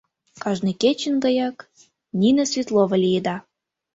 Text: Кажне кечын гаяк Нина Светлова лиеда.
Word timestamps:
Кажне 0.43 0.71
кечын 0.81 1.15
гаяк 1.23 1.57
Нина 2.19 2.43
Светлова 2.51 2.97
лиеда. 3.03 3.35